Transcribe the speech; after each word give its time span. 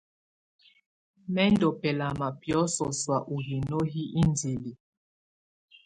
Mɛ 1.33 1.43
ndù 1.51 1.67
bɛlama 1.81 2.27
biɔ̀sɔ 2.39 2.85
sɔ̀á 3.01 3.17
u 3.33 3.35
hino 3.47 3.79
hi 3.91 4.03
indili. 4.21 4.71